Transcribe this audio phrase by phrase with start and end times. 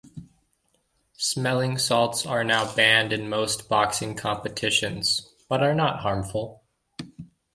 [1.17, 6.63] Smelling salts are now banned in most boxing competitions, but are not harmful.